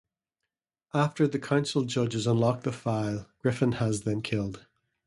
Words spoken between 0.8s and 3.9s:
After the Council Judges unlock the file, Griffin